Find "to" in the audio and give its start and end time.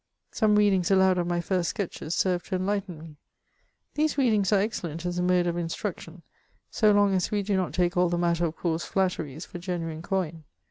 2.47-2.55